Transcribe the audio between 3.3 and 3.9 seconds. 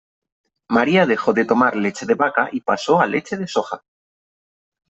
de soja.